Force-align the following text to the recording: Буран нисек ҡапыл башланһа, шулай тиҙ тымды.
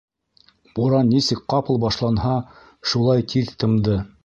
Буран 0.79 1.11
нисек 1.15 1.43
ҡапыл 1.53 1.79
башланһа, 1.85 2.33
шулай 2.95 3.29
тиҙ 3.35 3.55
тымды. 3.65 4.03